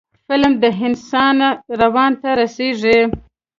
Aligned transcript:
فلم 0.27 0.53
د 0.63 0.65
انسان 0.85 1.37
روان 1.81 2.11
ته 2.21 2.29
رسیږي 2.41 2.99